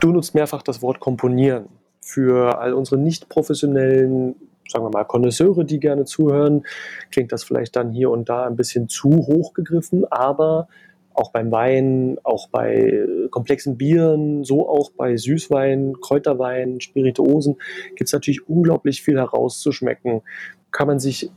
Du 0.00 0.10
nutzt 0.10 0.34
mehrfach 0.34 0.62
das 0.62 0.82
Wort 0.82 0.98
komponieren 0.98 1.68
für 2.10 2.58
all 2.58 2.74
unsere 2.74 3.00
nicht 3.00 3.28
professionellen, 3.28 4.34
sagen 4.68 4.84
wir 4.84 4.90
mal, 4.90 5.04
Konnoisseure, 5.04 5.64
die 5.64 5.80
gerne 5.80 6.04
zuhören, 6.04 6.64
klingt 7.10 7.32
das 7.32 7.44
vielleicht 7.44 7.76
dann 7.76 7.90
hier 7.90 8.10
und 8.10 8.28
da 8.28 8.46
ein 8.46 8.56
bisschen 8.56 8.88
zu 8.88 9.10
hoch 9.10 9.54
gegriffen, 9.54 10.04
aber 10.10 10.68
auch 11.12 11.32
beim 11.32 11.50
Wein, 11.50 12.18
auch 12.22 12.48
bei 12.48 13.06
komplexen 13.30 13.76
Bieren, 13.76 14.44
so 14.44 14.68
auch 14.68 14.90
bei 14.90 15.16
Süßwein, 15.16 15.94
Kräuterwein, 16.00 16.80
Spirituosen 16.80 17.56
gibt 17.90 18.08
es 18.08 18.12
natürlich 18.12 18.48
unglaublich 18.48 19.02
viel 19.02 19.18
herauszuschmecken. 19.18 20.22
Kann 20.70 20.86
man 20.86 20.98
sich 20.98 21.30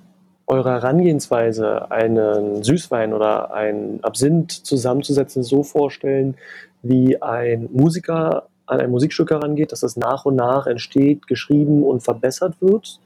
eure 0.46 0.72
Herangehensweise, 0.72 1.90
einen 1.92 2.64
Süßwein 2.64 3.14
oder 3.14 3.54
ein 3.54 4.04
Absinth 4.04 4.52
zusammenzusetzen, 4.52 5.44
so 5.44 5.64
vorstellen, 5.64 6.36
wie 6.82 7.22
ein 7.22 7.70
Musiker 7.72 8.48
an 8.66 8.80
ein 8.80 8.90
Musikstück 8.90 9.32
herangeht, 9.32 9.72
dass 9.72 9.82
das 9.82 9.98
nach 9.98 10.26
und 10.26 10.36
nach 10.36 10.68
entsteht, 10.68 11.28
geschrieben 11.28 11.84
und 11.84 12.02
verbessert 12.02 12.56
wird? 12.62 13.00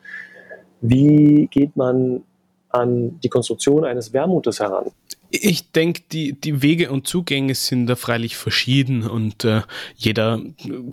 Wie 0.82 1.48
geht 1.52 1.76
man 1.76 2.24
an 2.70 3.20
die 3.22 3.30
Konstruktion 3.30 3.86
eines 3.86 4.14
Wermutes 4.14 4.60
heran? 4.60 4.92
Ich 5.30 5.72
denke, 5.72 6.04
die, 6.12 6.40
die 6.40 6.62
Wege 6.62 6.90
und 6.90 7.06
Zugänge 7.06 7.54
sind 7.54 7.88
da 7.88 7.98
freilich 7.98 8.38
verschieden 8.38 9.04
und 9.04 9.44
äh, 9.44 9.62
jeder 9.96 10.42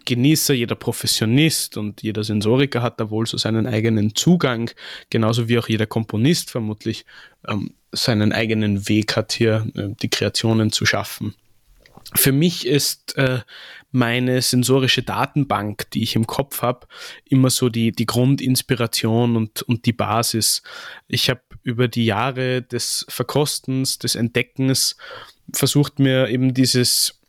Genießer, 0.04 0.54
jeder 0.54 0.74
Professionist 0.74 1.76
und 1.76 2.02
jeder 2.02 2.24
Sensoriker 2.24 2.82
hat 2.82 2.98
da 2.98 3.10
wohl 3.10 3.26
so 3.26 3.36
seinen 3.36 3.68
eigenen 3.68 4.16
Zugang, 4.16 4.70
genauso 5.08 5.48
wie 5.48 5.58
auch 5.58 5.68
jeder 5.68 5.86
Komponist 5.86 6.50
vermutlich 6.50 7.04
ähm, 7.46 7.74
seinen 7.92 8.32
eigenen 8.32 8.88
Weg 8.88 9.14
hat, 9.14 9.32
hier 9.32 9.66
äh, 9.76 9.90
die 10.02 10.10
Kreationen 10.10 10.72
zu 10.72 10.84
schaffen. 10.84 11.34
Für 12.14 12.32
mich 12.32 12.66
ist 12.66 13.16
äh, 13.16 13.40
meine 13.90 14.42
sensorische 14.42 15.02
Datenbank, 15.02 15.90
die 15.92 16.02
ich 16.02 16.16
im 16.16 16.26
Kopf 16.26 16.62
habe, 16.62 16.86
immer 17.24 17.50
so 17.50 17.68
die, 17.68 17.92
die 17.92 18.06
Grundinspiration 18.06 19.36
und, 19.36 19.62
und 19.62 19.86
die 19.86 19.92
Basis. 19.92 20.62
Ich 21.08 21.30
habe 21.30 21.40
über 21.62 21.88
die 21.88 22.04
Jahre 22.04 22.62
des 22.62 23.06
Verkostens, 23.08 23.98
des 23.98 24.16
Entdeckens 24.16 24.96
versucht 25.52 25.98
mir 25.98 26.28
eben 26.28 26.54
dieses 26.54 27.20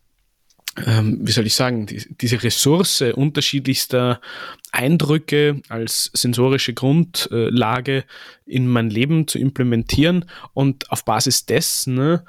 ähm, 0.85 1.19
wie 1.21 1.31
soll 1.31 1.45
ich 1.45 1.55
sagen, 1.55 1.85
die, 1.85 2.05
diese 2.19 2.43
Ressource 2.43 3.01
unterschiedlichster 3.01 4.19
Eindrücke 4.71 5.61
als 5.69 6.11
sensorische 6.13 6.73
Grundlage 6.73 8.03
in 8.45 8.67
mein 8.67 8.89
Leben 8.89 9.27
zu 9.27 9.39
implementieren 9.39 10.25
und 10.53 10.91
auf 10.91 11.05
Basis 11.05 11.45
dessen 11.45 11.95
ne, 11.95 12.25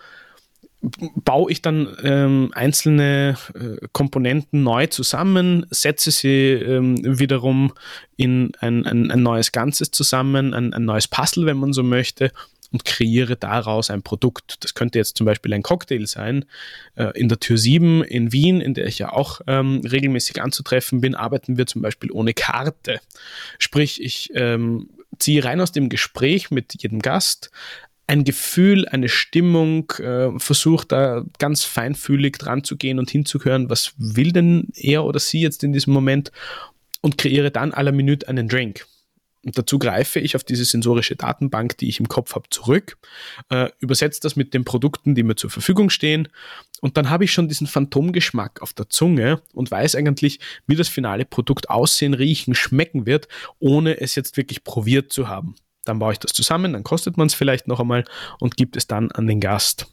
baue 1.17 1.51
ich 1.51 1.63
dann 1.63 1.97
ähm, 2.03 2.51
einzelne 2.55 3.37
äh, 3.55 3.87
Komponenten 3.93 4.63
neu 4.63 4.87
zusammen, 4.87 5.67
setze 5.71 6.11
sie 6.11 6.53
ähm, 6.53 6.97
wiederum 7.19 7.73
in 8.17 8.53
ein, 8.61 8.87
ein, 8.87 9.11
ein, 9.11 9.23
neues 9.23 9.53
Ganzes 9.53 9.91
zusammen, 9.91 10.55
ein, 10.55 10.73
ein 10.73 10.85
neues 10.85 11.09
Puzzle, 11.09 11.47
wenn 11.47 11.57
man 11.57 11.73
so 11.73 11.83
möchte, 11.83 12.31
und 12.73 12.85
kreiere 12.85 13.37
daraus 13.37 13.91
ein 13.91 14.03
Produkt. 14.03 14.63
Das 14.65 14.75
könnte 14.75 14.99
jetzt 14.99 15.17
zum 15.17 15.25
Beispiel 15.25 15.53
ein 15.55 15.63
Cocktail 15.63 16.07
sein. 16.07 16.45
Äh, 16.95 17.19
in 17.19 17.29
der 17.29 17.41
Tür 17.41 17.59
7 17.59 18.03
in 18.05 18.33
Wien, 18.33 18.61
in 18.61 18.75
der 18.75 18.87
ich 18.87 18.99
ja 18.99 19.13
auch 19.13 19.41
ähm, 19.47 19.81
regelmäßig 19.85 20.43
anzutreffen 20.43 21.01
bin, 21.01 21.15
arbeiten 21.15 21.57
wir 21.57 21.67
zum 21.67 21.83
Beispiel 21.83 22.11
ohne 22.11 22.35
Karte. 22.35 23.01
Sprich, 23.59 24.03
ich 24.03 24.31
ähm, 24.35 24.91
ziehe 25.19 25.45
rein 25.45 25.61
aus 25.61 25.73
dem 25.73 25.89
Gespräch 25.89 26.51
mit 26.51 26.83
jedem 26.83 27.01
Gast 27.01 27.51
ein 28.07 28.25
Gefühl, 28.25 28.87
eine 28.89 29.09
Stimmung, 29.09 29.91
äh, 29.99 30.39
versucht 30.39 30.93
da 30.93 31.25
ganz 31.39 31.65
feinfühlig 31.65 32.39
dran 32.39 32.63
zu 32.63 32.77
gehen 32.77 32.99
und 32.99 33.11
hinzuhören, 33.11 33.69
was 33.69 33.95
will 33.99 34.33
denn 34.33 34.69
er 34.75 35.05
oder 35.05 35.19
sie 35.19 35.41
jetzt 35.41 35.65
in 35.65 35.73
diesem 35.73 35.93
Moment 35.93 36.31
und 37.01 37.19
kreiere 37.19 37.51
dann 37.51 37.73
aller 37.73 37.93
Minute 37.93 38.29
einen 38.29 38.49
Drink. 38.49 38.87
Und 39.45 39.57
dazu 39.57 39.79
greife 39.79 40.19
ich 40.19 40.35
auf 40.35 40.43
diese 40.43 40.65
sensorische 40.65 41.15
Datenbank, 41.15 41.79
die 41.79 41.89
ich 41.89 42.01
im 42.01 42.09
Kopf 42.09 42.35
habe, 42.35 42.49
zurück, 42.51 42.99
äh, 43.49 43.71
übersetze 43.79 44.21
das 44.21 44.35
mit 44.35 44.55
den 44.55 44.65
Produkten, 44.65 45.15
die 45.15 45.23
mir 45.23 45.37
zur 45.37 45.51
Verfügung 45.51 45.89
stehen 45.89 46.29
und 46.81 46.97
dann 46.97 47.11
habe 47.11 47.25
ich 47.25 47.33
schon 47.33 47.49
diesen 47.49 47.67
Phantomgeschmack 47.67 48.61
auf 48.61 48.73
der 48.73 48.89
Zunge 48.89 49.41
und 49.55 49.71
weiß 49.71 49.95
eigentlich, 49.95 50.41
wie 50.67 50.77
das 50.77 50.89
finale 50.89 51.25
Produkt 51.25 51.71
aussehen, 51.71 52.15
riechen, 52.15 52.55
schmecken 52.55 53.07
wird, 53.07 53.29
ohne 53.59 54.01
es 54.01 54.15
jetzt 54.15 54.37
wirklich 54.37 54.65
probiert 54.65 55.13
zu 55.13 55.29
haben. 55.29 55.55
Dann 55.87 55.99
baue 55.99 56.13
ich 56.13 56.19
das 56.19 56.33
zusammen, 56.33 56.73
dann 56.73 56.85
kostet 56.85 57.17
man 57.17 57.27
es 57.27 57.35
vielleicht 57.35 57.69
noch 57.69 57.81
einmal 57.81 58.05
und 58.39 58.57
gibt 58.57 58.77
es 58.77 58.87
dann 58.87 59.11
an 59.13 59.27
den 59.27 59.41
Gast. 59.41 59.87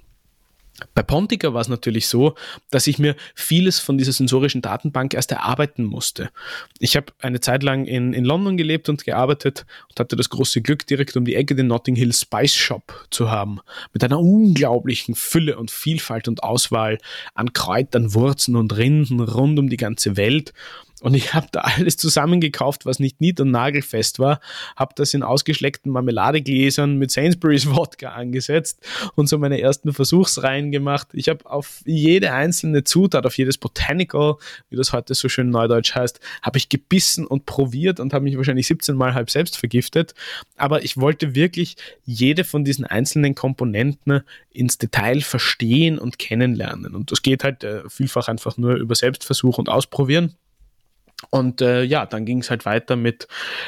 Bei 0.95 1.03
Pontica 1.03 1.53
war 1.53 1.62
es 1.62 1.67
natürlich 1.67 2.07
so, 2.07 2.33
dass 2.71 2.88
ich 2.88 2.97
mir 2.97 3.15
vieles 3.35 3.79
von 3.79 3.97
dieser 4.00 4.12
sensorischen 4.12 4.62
Datenbank 4.62 5.13
erst 5.13 5.31
erarbeiten 5.31 5.83
musste. 5.83 6.31
Ich 6.79 6.95
habe 6.95 7.13
eine 7.19 7.39
Zeit 7.39 7.62
lang 7.62 7.85
in, 7.85 8.13
in 8.13 8.25
London 8.25 8.57
gelebt 8.57 8.89
und 8.89 9.05
gearbeitet 9.05 9.65
und 9.89 10.00
hatte 10.00 10.15
das 10.15 10.29
große 10.29 10.62
Glück, 10.62 10.88
direkt 10.88 11.15
um 11.15 11.25
die 11.25 11.35
Ecke 11.35 11.55
den 11.55 11.67
Notting 11.67 11.95
Hill 11.95 12.12
Spice 12.12 12.55
Shop 12.55 13.05
zu 13.12 13.29
haben. 13.29 13.59
Mit 13.93 14.03
einer 14.03 14.19
unglaublichen 14.19 15.13
Fülle 15.13 15.57
und 15.57 15.69
Vielfalt 15.69 16.27
und 16.27 16.43
Auswahl 16.43 16.97
an 17.35 17.53
Kräutern, 17.53 18.13
Wurzeln 18.15 18.57
und 18.57 18.75
Rinden 18.75 19.19
rund 19.19 19.59
um 19.59 19.69
die 19.69 19.77
ganze 19.77 20.17
Welt. 20.17 20.53
Und 21.03 21.15
ich 21.15 21.33
habe 21.33 21.48
da 21.51 21.60
alles 21.62 21.98
zusammengekauft, 21.98 22.86
was 22.86 23.00
nicht 23.00 23.19
nied- 23.19 23.41
und 23.41 23.51
nagelfest 23.51 24.19
war, 24.19 24.39
habe 24.77 24.93
das 24.95 25.13
in 25.13 25.22
ausgeschleckten 25.22 25.91
Marmeladegläsern 25.91 26.98
mit 26.98 27.12
Sainsbury's 27.12 27.67
Wodka 27.69 28.13
angesetzt 28.13 28.79
und 29.15 29.27
so 29.27 29.38
meine 29.38 29.60
ersten 29.60 29.91
Versuchsreihen 29.91 30.72
gemacht. 30.72 31.10
Ich 31.12 31.27
habe 31.27 31.45
auf 31.45 31.81
jede 31.86 32.31
einzelne 32.31 32.86
Zutat, 32.86 33.25
auf 33.25 33.38
jedes 33.38 33.57
Botanical, 33.57 34.36
wie 34.69 34.77
das 34.77 34.93
heute 34.93 35.13
so 35.13 35.27
schön 35.27 35.50
neudeutsch 35.50 35.93
heißt, 35.93 36.22
habe 36.41 36.57
ich 36.57 36.69
gebissen 36.69 37.27
und 37.27 37.45
probiert 37.45 38.00
und 38.00 38.13
habe 38.13 38.24
mich 38.24 38.38
wahrscheinlich 38.38 38.67
17 38.67 38.95
Mal 38.95 39.13
halb 39.13 39.29
selbst 39.29 39.57
vergiftet. 39.57 40.15
Aber 40.55 40.86
ich 40.86 40.95
wollte 40.95 41.36
wirklich 41.36 41.75
jede 42.05 42.45
von 42.45 42.63
diesen 42.63 42.86
einzelnen 42.86 43.36
Komponenten 43.36 44.22
ins 44.51 44.77
Detail 44.77 45.19
verstehen 45.19 46.00
und 46.00 46.17
kennenlernen. 46.17 46.95
Und 46.95 47.12
das 47.12 47.22
geht 47.22 47.43
halt 47.43 47.65
äh, 47.65 47.81
vielfach 47.89 48.29
einfach 48.29 48.55
nur 48.55 48.75
über 48.75 48.95
Selbstversuch 48.95 49.57
und 49.57 49.67
Ausprobieren. 49.67 50.38
Und 51.30 51.62
äh, 51.62 51.84
ja, 51.84 52.06
dann 52.06 52.25
ging 52.25 52.39
es 52.39 52.50
halt 52.50 52.65
weiter 52.65 52.96
mit 52.96 53.27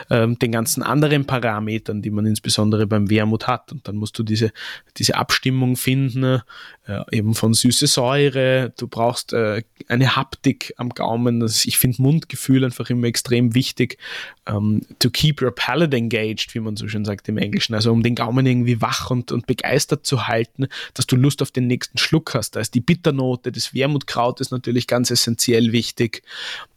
ähm, 0.10 0.38
den 0.40 0.52
ganzen 0.52 0.84
anderen 0.84 1.26
Parametern, 1.26 2.02
die 2.02 2.12
man 2.12 2.26
insbesondere 2.26 2.88
beim 2.88 3.10
Wermut 3.10 3.48
hat. 3.48 3.72
Und 3.72 3.88
dann 3.88 3.96
musst 3.96 4.18
du 4.20 4.24
diese, 4.24 4.52
diese 4.98 5.16
Abstimmung 5.16 5.76
finden, 5.76 6.42
äh, 6.88 7.02
eben 7.12 7.34
von 7.34 7.54
süße 7.54 7.88
Säure. 7.88 8.74
Du 8.78 8.88
brauchst 8.88 9.34
äh, 9.34 9.64
eine 9.88 10.16
Haptik 10.16 10.74
am 10.78 10.90
Gaumen. 10.90 11.40
Das, 11.40 11.66
ich 11.66 11.78
finde 11.78 12.02
Mundgefühl 12.02 12.64
einfach 12.64 12.90
immer 12.90 13.08
extrem 13.08 13.56
wichtig. 13.56 13.98
Ähm, 14.46 14.82
to 15.00 15.10
keep 15.10 15.42
your 15.42 15.52
palate 15.52 15.96
engaged, 15.96 16.54
wie 16.54 16.60
man 16.60 16.76
so 16.76 16.88
schön 16.88 17.06
sagt 17.06 17.28
im 17.28 17.38
Englischen. 17.38 17.74
Also 17.74 17.92
um 17.92 18.04
den 18.04 18.16
Gaumen 18.16 18.46
irgendwie 18.46 18.82
wach 18.82 19.10
und, 19.10 19.32
und 19.32 19.48
begeistert 19.48 20.06
zu 20.06 20.28
halten, 20.28 20.68
dass 20.94 21.08
du 21.08 21.16
Lust 21.16 21.42
auf 21.42 21.52
den 21.52 21.68
nächsten 21.68 21.98
Schluck 21.98 22.34
hast. 22.36 22.56
Da 22.56 22.60
ist 22.60 22.76
die 22.76 22.82
Bitternote 22.82 23.52
des 23.52 23.74
Wermutkrautes 23.74 24.52
natürlich 24.52 24.88
ganz 24.88 25.10
essentiell 25.12 25.72
wichtig. 25.72 26.24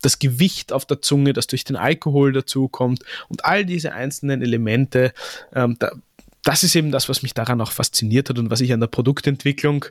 Das 0.01 0.19
Gewicht 0.19 0.68
auf 0.73 0.87
der 0.87 1.03
Zunge, 1.03 1.33
das 1.33 1.47
durch 1.47 1.65
den 1.65 1.77
Alkohol 1.77 2.33
dazukommt 2.33 3.03
und 3.29 3.45
all 3.45 3.65
diese 3.65 3.93
einzelnen 3.93 4.43
Elemente, 4.43 5.13
ähm, 5.55 5.77
da, 5.79 5.93
das 6.43 6.63
ist 6.63 6.75
eben 6.77 6.91
das, 6.91 7.09
was 7.09 7.23
mich 7.23 7.35
daran 7.35 7.61
auch 7.61 7.73
fasziniert 7.73 8.31
hat 8.31 8.39
und 8.39 8.51
was 8.51 8.61
ich 8.61 8.73
an 8.73 8.81
der 8.81 8.87
Produktentwicklung, 8.87 9.85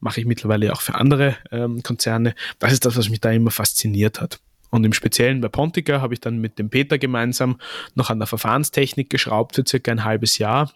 mache 0.00 0.20
ich 0.20 0.26
mittlerweile 0.26 0.72
auch 0.72 0.80
für 0.80 0.94
andere 0.94 1.36
ähm, 1.50 1.82
Konzerne, 1.82 2.34
das 2.58 2.72
ist 2.72 2.84
das, 2.84 2.96
was 2.96 3.08
mich 3.08 3.20
da 3.20 3.32
immer 3.32 3.50
fasziniert 3.50 4.20
hat. 4.20 4.38
Und 4.70 4.84
im 4.84 4.92
Speziellen 4.92 5.40
bei 5.40 5.48
Pontica 5.48 6.00
habe 6.00 6.14
ich 6.14 6.20
dann 6.20 6.38
mit 6.38 6.58
dem 6.58 6.68
Peter 6.68 6.98
gemeinsam 6.98 7.60
noch 7.94 8.10
an 8.10 8.18
der 8.18 8.26
Verfahrenstechnik 8.26 9.08
geschraubt 9.08 9.54
für 9.54 9.64
circa 9.66 9.92
ein 9.92 10.04
halbes 10.04 10.38
Jahr. 10.38 10.72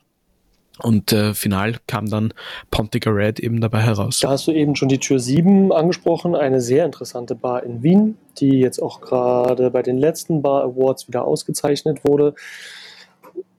Und 0.78 1.12
äh, 1.12 1.34
final 1.34 1.76
kam 1.86 2.08
dann 2.08 2.32
Pontica 2.70 3.10
Red 3.10 3.40
eben 3.40 3.60
dabei 3.60 3.80
heraus. 3.80 4.20
Da 4.20 4.30
hast 4.30 4.46
du 4.46 4.52
eben 4.52 4.76
schon 4.76 4.88
die 4.88 4.98
Tür 4.98 5.18
7 5.18 5.72
angesprochen, 5.72 6.34
eine 6.34 6.60
sehr 6.60 6.84
interessante 6.84 7.34
Bar 7.34 7.64
in 7.64 7.82
Wien, 7.82 8.16
die 8.38 8.60
jetzt 8.60 8.80
auch 8.80 9.00
gerade 9.00 9.70
bei 9.70 9.82
den 9.82 9.98
letzten 9.98 10.42
Bar 10.42 10.62
Awards 10.62 11.08
wieder 11.08 11.24
ausgezeichnet 11.24 12.04
wurde. 12.04 12.34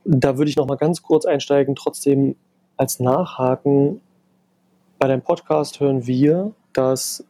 Da 0.06 0.38
würde 0.38 0.50
ich 0.50 0.56
noch 0.56 0.68
mal 0.68 0.78
ganz 0.78 1.04
kurz 1.04 1.26
einsteigen, 1.26 1.76
trotzdem 1.76 2.36
als 2.78 3.00
Nachhaken. 3.00 4.02
Bei 4.98 5.08
deinem 5.08 5.22
Podcast 5.22 5.80
hören 5.80 6.08
wir, 6.08 6.54
dass 6.74 7.26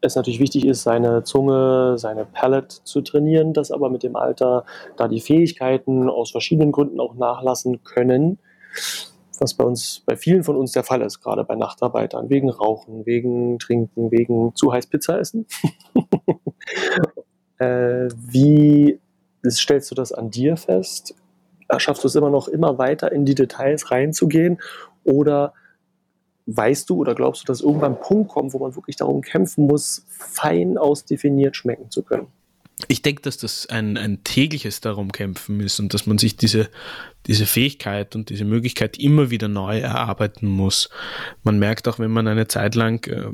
es 0.00 0.16
natürlich 0.16 0.40
wichtig 0.40 0.64
ist, 0.64 0.82
seine 0.82 1.22
Zunge, 1.22 1.96
seine 1.96 2.24
Palate 2.24 2.82
zu 2.82 3.02
trainieren, 3.02 3.52
dass 3.52 3.70
aber 3.70 3.88
mit 3.88 4.02
dem 4.02 4.16
Alter 4.16 4.64
da 4.96 5.06
die 5.06 5.20
Fähigkeiten 5.20 6.08
aus 6.08 6.32
verschiedenen 6.32 6.72
Gründen 6.72 6.98
auch 6.98 7.14
nachlassen 7.14 7.84
können 7.84 8.38
was 9.38 9.54
bei 9.54 9.64
uns, 9.64 10.02
bei 10.06 10.16
vielen 10.16 10.44
von 10.44 10.56
uns 10.56 10.72
der 10.72 10.84
Fall 10.84 11.02
ist, 11.02 11.20
gerade 11.20 11.44
bei 11.44 11.56
Nachtarbeitern, 11.56 12.30
wegen 12.30 12.48
Rauchen, 12.48 13.04
wegen 13.06 13.58
Trinken, 13.58 14.10
wegen 14.10 14.54
zu 14.54 14.72
heiß 14.72 14.86
Pizza 14.86 15.18
essen. 15.18 15.46
äh, 17.58 18.08
wie 18.14 19.00
stellst 19.46 19.90
du 19.90 19.94
das 19.94 20.12
an 20.12 20.30
dir 20.30 20.56
fest? 20.56 21.14
Schaffst 21.78 22.04
du 22.04 22.08
es 22.08 22.14
immer 22.14 22.30
noch, 22.30 22.48
immer 22.48 22.78
weiter 22.78 23.12
in 23.12 23.24
die 23.24 23.34
Details 23.34 23.90
reinzugehen? 23.90 24.60
Oder 25.04 25.54
weißt 26.46 26.88
du 26.90 26.96
oder 26.96 27.14
glaubst 27.14 27.42
du, 27.42 27.46
dass 27.46 27.60
irgendwann 27.60 27.94
ein 27.94 28.00
Punkt 28.00 28.30
kommt, 28.30 28.52
wo 28.52 28.58
man 28.58 28.76
wirklich 28.76 28.96
darum 28.96 29.22
kämpfen 29.22 29.66
muss, 29.66 30.04
fein 30.08 30.76
ausdefiniert 30.76 31.56
schmecken 31.56 31.90
zu 31.90 32.02
können? 32.02 32.28
Ich 32.88 33.02
denke, 33.02 33.22
dass 33.22 33.36
das 33.36 33.66
ein, 33.66 33.96
ein 33.96 34.24
tägliches 34.24 34.80
darum 34.80 35.12
kämpfen 35.12 35.60
ist 35.60 35.78
und 35.80 35.94
dass 35.94 36.06
man 36.06 36.18
sich 36.18 36.36
diese, 36.36 36.68
diese 37.26 37.46
Fähigkeit 37.46 38.16
und 38.16 38.30
diese 38.30 38.44
Möglichkeit 38.44 38.98
immer 38.98 39.30
wieder 39.30 39.48
neu 39.48 39.78
erarbeiten 39.78 40.46
muss. 40.46 40.88
Man 41.42 41.58
merkt 41.58 41.86
auch, 41.86 41.98
wenn 41.98 42.10
man 42.10 42.26
eine 42.26 42.48
Zeit 42.48 42.74
lang 42.74 43.06
äh, 43.06 43.24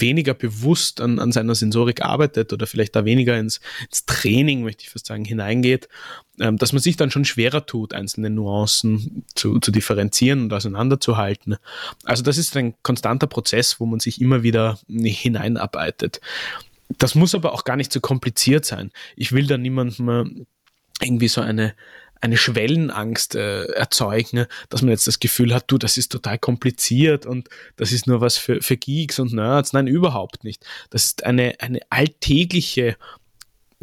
weniger 0.00 0.34
bewusst 0.34 1.00
an, 1.00 1.18
an 1.18 1.32
seiner 1.32 1.54
Sensorik 1.54 2.02
arbeitet 2.02 2.52
oder 2.52 2.66
vielleicht 2.66 2.96
da 2.96 3.04
weniger 3.04 3.38
ins, 3.38 3.60
ins 3.88 4.06
Training, 4.06 4.62
möchte 4.62 4.84
ich 4.84 4.90
fast 4.90 5.06
sagen, 5.06 5.24
hineingeht, 5.24 5.88
ähm, 6.40 6.56
dass 6.56 6.72
man 6.72 6.82
sich 6.82 6.96
dann 6.96 7.10
schon 7.10 7.24
schwerer 7.24 7.66
tut, 7.66 7.94
einzelne 7.94 8.30
Nuancen 8.30 9.24
zu, 9.34 9.58
zu 9.60 9.70
differenzieren 9.70 10.42
und 10.42 10.52
auseinanderzuhalten. 10.52 11.56
Also 12.04 12.22
das 12.22 12.38
ist 12.38 12.56
ein 12.56 12.74
konstanter 12.82 13.26
Prozess, 13.26 13.80
wo 13.80 13.86
man 13.86 14.00
sich 14.00 14.20
immer 14.20 14.42
wieder 14.42 14.78
hineinarbeitet. 14.88 16.20
Das 16.96 17.14
muss 17.14 17.34
aber 17.34 17.52
auch 17.52 17.64
gar 17.64 17.76
nicht 17.76 17.92
so 17.92 18.00
kompliziert 18.00 18.64
sein. 18.64 18.90
Ich 19.16 19.32
will 19.32 19.46
da 19.46 19.58
niemandem 19.58 20.46
irgendwie 21.00 21.28
so 21.28 21.40
eine, 21.40 21.74
eine 22.20 22.36
Schwellenangst 22.36 23.34
äh, 23.34 23.64
erzeugen, 23.66 24.46
dass 24.68 24.82
man 24.82 24.90
jetzt 24.90 25.06
das 25.06 25.20
Gefühl 25.20 25.54
hat, 25.54 25.64
du, 25.68 25.78
das 25.78 25.96
ist 25.96 26.10
total 26.10 26.38
kompliziert 26.38 27.26
und 27.26 27.48
das 27.76 27.92
ist 27.92 28.06
nur 28.06 28.20
was 28.20 28.38
für, 28.38 28.60
für 28.62 28.76
Geeks 28.76 29.18
und 29.18 29.32
Nerds. 29.32 29.72
Nein, 29.72 29.86
überhaupt 29.86 30.44
nicht. 30.44 30.64
Das 30.90 31.04
ist 31.04 31.24
eine, 31.24 31.54
eine 31.60 31.80
alltägliche 31.90 32.96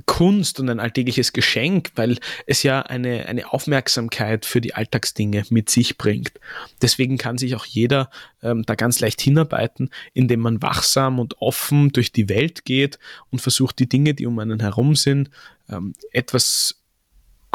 Kunst 0.05 0.59
und 0.59 0.69
ein 0.69 0.81
alltägliches 0.81 1.31
Geschenk, 1.31 1.91
weil 1.95 2.17
es 2.45 2.63
ja 2.63 2.81
eine, 2.81 3.27
eine 3.27 3.53
Aufmerksamkeit 3.53 4.45
für 4.45 4.59
die 4.59 4.73
Alltagsdinge 4.73 5.45
mit 5.49 5.69
sich 5.69 5.97
bringt. 5.97 6.33
Deswegen 6.81 7.17
kann 7.17 7.37
sich 7.37 7.55
auch 7.55 7.65
jeder 7.65 8.09
ähm, 8.43 8.63
da 8.65 8.75
ganz 8.75 8.99
leicht 8.99 9.21
hinarbeiten, 9.21 9.89
indem 10.13 10.41
man 10.41 10.61
wachsam 10.61 11.19
und 11.19 11.41
offen 11.41 11.91
durch 11.91 12.11
die 12.11 12.27
Welt 12.27 12.65
geht 12.65 12.99
und 13.29 13.39
versucht, 13.39 13.79
die 13.79 13.87
Dinge, 13.87 14.13
die 14.13 14.25
um 14.25 14.37
einen 14.39 14.59
herum 14.59 14.95
sind, 14.95 15.29
ähm, 15.69 15.93
etwas 16.11 16.84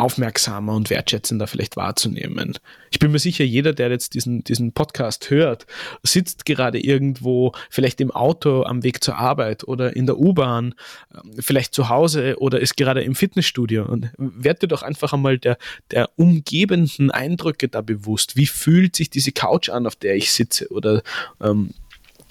aufmerksamer 0.01 0.75
und 0.75 0.91
wertschätzender 0.91 1.47
vielleicht 1.47 1.77
wahrzunehmen. 1.77 2.59
Ich 2.91 2.99
bin 2.99 3.13
mir 3.13 3.19
sicher, 3.19 3.45
jeder, 3.45 3.73
der 3.73 3.91
jetzt 3.91 4.15
diesen, 4.15 4.43
diesen 4.43 4.73
Podcast 4.73 5.31
hört, 5.31 5.67
sitzt 6.03 6.45
gerade 6.45 6.81
irgendwo, 6.81 7.53
vielleicht 7.71 8.01
im 8.01 8.11
Auto 8.11 8.65
am 8.65 8.83
Weg 8.83 9.05
zur 9.05 9.17
Arbeit 9.17 9.65
oder 9.65 9.95
in 9.95 10.07
der 10.07 10.19
U-Bahn, 10.19 10.75
ähm, 11.15 11.35
vielleicht 11.39 11.75
zu 11.75 11.89
Hause 11.89 12.37
oder 12.39 12.61
ist 12.61 12.77
gerade 12.77 13.03
im 13.03 13.15
Fitnessstudio 13.15 13.85
und 13.85 14.11
werd 14.17 14.63
dir 14.63 14.69
doch 14.69 14.83
einfach 14.83 15.13
einmal 15.13 15.39
der, 15.39 15.59
der 15.91 16.11
umgebenden 16.17 17.11
Eindrücke 17.11 17.69
da 17.69 17.83
bewusst. 17.83 18.37
Wie 18.37 18.47
fühlt 18.47 18.97
sich 18.97 19.11
diese 19.11 19.33
Couch 19.33 19.69
an, 19.69 19.87
auf 19.87 19.97
der 19.97 20.17
ich 20.17 20.33
sitze 20.33 20.69
oder 20.71 21.03
ähm, 21.41 21.71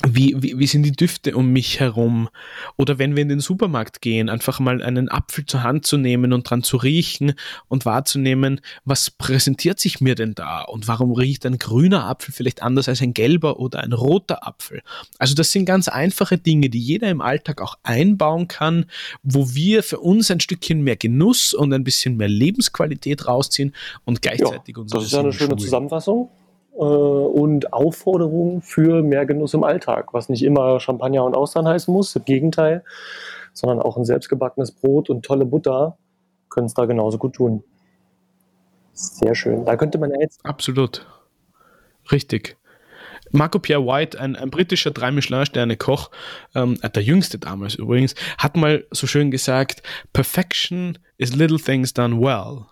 wie, 0.08 0.36
wie, 0.38 0.58
wie 0.58 0.68
sind 0.68 0.84
die 0.84 0.92
Düfte 0.92 1.36
um 1.36 1.52
mich 1.52 1.80
herum? 1.80 2.30
Oder 2.78 3.00
wenn 3.00 3.16
wir 3.16 3.24
in 3.24 3.30
den 3.30 3.42
Supermarkt 3.42 4.02
gehen, 4.02 4.30
einfach 4.30 4.60
mal 4.60 4.82
einen 4.82 5.10
Apfel 5.10 5.46
zur 5.46 5.64
Hand 5.64 5.86
zu 5.86 5.98
nehmen 5.98 6.32
und 6.32 6.50
dran 6.50 6.64
zu 6.64 6.78
riechen 6.78 7.34
und 7.68 7.86
wahrzunehmen, 7.86 8.62
was 8.86 9.12
präsentiert 9.12 9.80
sich 9.80 10.00
mir 10.00 10.16
denn 10.16 10.36
da? 10.36 10.62
Und 10.62 10.88
warum 10.88 11.12
riecht 11.12 11.46
ein 11.46 11.58
grüner 11.58 12.06
Apfel 12.06 12.34
vielleicht 12.34 12.64
anders 12.64 12.88
als 12.88 13.02
ein 13.02 13.14
gelber 13.14 13.60
oder 13.60 13.82
ein 13.82 13.92
roter 13.92 14.48
Apfel? 14.48 14.82
Also 15.18 15.36
das 15.36 15.52
sind 15.52 15.66
ganz 15.66 15.90
einfache 15.90 16.38
Dinge, 16.38 16.70
die 16.70 16.80
jeder 16.80 17.10
im 17.10 17.22
Alltag 17.22 17.62
auch 17.62 17.78
einbauen 17.84 18.48
kann, 18.48 18.86
wo 19.22 19.54
wir 19.54 19.84
für 19.84 20.00
uns 20.00 20.32
ein 20.32 20.40
Stückchen 20.40 20.82
mehr 20.82 20.96
Genuss 20.96 21.54
und 21.54 21.74
ein 21.74 21.84
bisschen 21.84 22.16
mehr 22.16 22.30
Lebensqualität 22.30 23.28
rausziehen 23.28 23.76
und 24.06 24.22
gleichzeitig 24.22 24.78
ja, 24.78 24.84
Das 24.88 25.04
ist 25.04 25.12
ja 25.12 25.20
eine 25.20 25.34
schöne 25.34 25.58
Zusammenfassung 25.58 26.30
und 26.86 27.74
Aufforderung 27.74 28.62
für 28.62 29.04
mehr 29.04 29.26
Genuss 29.26 29.54
im 29.54 29.64
Alltag, 29.64 30.14
was 30.14 30.30
nicht 30.30 30.44
immer 30.44 30.80
Champagner 30.80 31.26
und 31.26 31.36
Austern 31.36 31.68
heißen 31.68 31.94
muss, 31.94 32.16
im 32.16 32.24
Gegenteil, 32.24 32.84
sondern 33.54 33.82
auch 33.82 33.98
ein 33.98 34.06
selbstgebackenes 34.06 34.72
Brot 34.72 35.10
und 35.10 35.26
tolle 35.26 35.46
Butter 35.46 35.98
können 36.50 36.68
es 36.68 36.74
da 36.74 36.86
genauso 36.86 37.18
gut 37.18 37.34
tun. 37.34 37.64
Sehr 38.94 39.36
schön. 39.36 39.66
Da 39.66 39.76
könnte 39.76 39.98
man 39.98 40.12
ja 40.12 40.22
jetzt. 40.22 40.40
Absolut. 40.46 41.06
Richtig. 42.12 42.58
Marco 43.32 43.60
Pierre 43.60 43.86
White, 43.86 44.20
ein, 44.20 44.36
ein 44.36 44.50
britischer 44.50 44.92
Drei-Michelin-Sterne-Koch, 44.92 46.10
ähm, 46.56 46.80
der 46.82 47.04
jüngste 47.04 47.38
damals 47.38 47.76
übrigens, 47.76 48.16
hat 48.38 48.56
mal 48.56 48.86
so 48.92 49.06
schön 49.06 49.32
gesagt: 49.32 49.84
Perfection 50.14 50.98
is 51.18 51.36
little 51.36 51.60
things 51.60 51.94
done 51.94 52.20
well. 52.20 52.66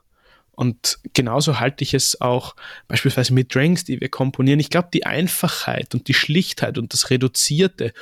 Und 0.57 0.97
genauso 1.13 1.59
halte 1.59 1.83
ich 1.83 1.93
es 1.93 2.19
auch 2.19 2.55
beispielsweise 2.87 3.31
mit 3.31 3.53
Drinks, 3.53 3.83
die 3.83 4.01
wir 4.01 4.09
komponieren. 4.09 4.59
Ich 4.59 4.71
glaube, 4.71 4.89
die 4.91 5.05
Einfachheit 5.05 5.93
und 5.93 6.07
die 6.07 6.15
Schlichtheit 6.15 6.79
und 6.79 6.93
das 6.93 7.11
Reduzierte, 7.11 7.93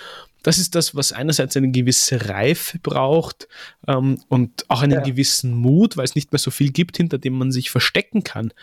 das 0.42 0.58
ist 0.58 0.74
das, 0.74 0.96
was 0.96 1.12
einerseits 1.12 1.58
eine 1.58 1.72
gewisse 1.72 2.30
Reife 2.30 2.80
braucht 2.80 3.50
ähm, 3.90 4.22
und 4.30 4.70
auch 4.70 4.84
einen 4.84 4.94
ja. 4.94 5.02
gewissen 5.02 5.54
Mut, 5.54 5.98
weil 5.98 6.06
es 6.06 6.16
nicht 6.16 6.32
mehr 6.32 6.40
so 6.40 6.50
viel 6.50 6.72
gibt, 6.72 6.96
hinter 6.96 7.18
dem 7.18 7.38
man 7.38 7.52
sich 7.52 7.70
verstecken 7.70 8.24
kann. 8.24 8.54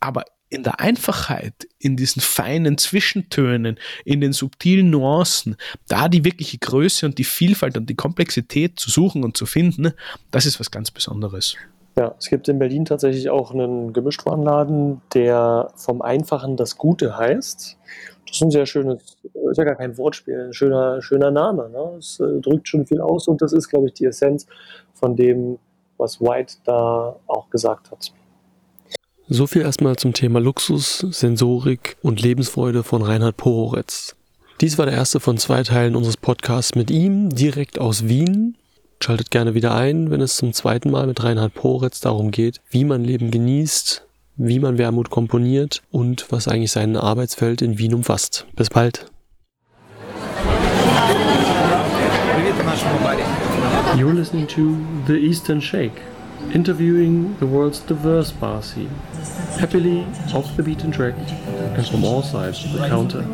Aber 0.00 0.24
in 0.48 0.64
der 0.64 0.80
Einfachheit, 0.80 1.68
in 1.78 1.96
diesen 1.96 2.20
feinen 2.20 2.78
Zwischentönen, 2.78 3.78
in 4.04 4.20
den 4.20 4.32
subtilen 4.32 4.90
Nuancen, 4.90 5.54
da 5.86 6.08
die 6.08 6.24
wirkliche 6.24 6.58
Größe 6.58 7.06
und 7.06 7.18
die 7.18 7.24
Vielfalt 7.24 7.76
und 7.76 7.88
die 7.88 7.94
Komplexität 7.94 8.80
zu 8.80 8.90
suchen 8.90 9.22
und 9.22 9.36
zu 9.36 9.46
finden, 9.46 9.92
das 10.32 10.46
ist 10.46 10.58
was 10.58 10.72
ganz 10.72 10.90
Besonderes. 10.90 11.56
Ja, 12.00 12.14
es 12.18 12.30
gibt 12.30 12.48
in 12.48 12.58
Berlin 12.58 12.86
tatsächlich 12.86 13.28
auch 13.28 13.52
einen 13.52 13.92
Gemischtwarenladen, 13.92 15.02
der 15.12 15.70
vom 15.76 16.00
Einfachen 16.00 16.56
das 16.56 16.78
Gute 16.78 17.18
heißt. 17.18 17.76
Das 18.26 18.36
ist 18.36 18.42
ein 18.42 18.50
sehr 18.50 18.64
schönes, 18.64 19.18
ist 19.50 19.58
ja 19.58 19.64
gar 19.64 19.74
kein 19.74 19.98
Wortspiel, 19.98 20.46
ein 20.46 20.54
schöner, 20.54 21.02
schöner 21.02 21.30
Name. 21.30 21.68
Ne? 21.68 21.98
Es 21.98 22.18
äh, 22.18 22.40
drückt 22.40 22.68
schon 22.68 22.86
viel 22.86 23.02
aus 23.02 23.28
und 23.28 23.42
das 23.42 23.52
ist, 23.52 23.68
glaube 23.68 23.88
ich, 23.88 23.92
die 23.92 24.06
Essenz 24.06 24.46
von 24.94 25.14
dem, 25.14 25.58
was 25.98 26.22
White 26.22 26.54
da 26.64 27.16
auch 27.26 27.50
gesagt 27.50 27.90
hat. 27.90 28.14
So 29.28 29.46
viel 29.46 29.60
erstmal 29.60 29.96
zum 29.96 30.14
Thema 30.14 30.40
Luxus, 30.40 31.00
Sensorik 31.00 31.98
und 32.00 32.22
Lebensfreude 32.22 32.82
von 32.82 33.02
Reinhard 33.02 33.36
Pohoretz. 33.36 34.16
Dies 34.62 34.78
war 34.78 34.86
der 34.86 34.94
erste 34.94 35.20
von 35.20 35.36
zwei 35.36 35.64
Teilen 35.64 35.96
unseres 35.96 36.16
Podcasts 36.16 36.74
mit 36.74 36.90
ihm, 36.90 37.28
direkt 37.28 37.78
aus 37.78 38.08
Wien. 38.08 38.56
Schaltet 39.02 39.30
gerne 39.30 39.54
wieder 39.54 39.74
ein, 39.74 40.10
wenn 40.10 40.20
es 40.20 40.36
zum 40.36 40.52
zweiten 40.52 40.90
Mal 40.90 41.06
mit 41.06 41.24
Reinhard 41.24 41.54
Poretz 41.54 42.00
darum 42.00 42.30
geht, 42.30 42.60
wie 42.68 42.84
man 42.84 43.02
Leben 43.02 43.30
genießt, 43.30 44.06
wie 44.36 44.60
man 44.60 44.76
Wermut 44.76 45.08
komponiert 45.08 45.80
und 45.90 46.26
was 46.30 46.48
eigentlich 46.48 46.72
sein 46.72 46.98
Arbeitsfeld 46.98 47.62
in 47.62 47.78
Wien 47.78 47.94
umfasst. 47.94 48.46
Bis 48.56 48.68
bald. 48.68 49.06
You're 53.96 54.12
listening 54.12 54.46
to 54.48 54.76
The 55.06 55.16
Eastern 55.16 55.62
Shake, 55.62 56.02
interviewing 56.52 57.36
the 57.40 57.46
world's 57.46 57.80
diverse 57.86 58.30
bar 58.30 58.62
scene, 58.62 58.90
happily 59.58 60.04
off 60.34 60.44
the 60.56 60.62
beaten 60.62 60.92
track 60.92 61.14
and 61.74 61.86
from 61.88 62.04
all 62.04 62.22
sides 62.22 62.66
of 62.66 62.72
the 62.72 62.86
counter. 62.86 63.24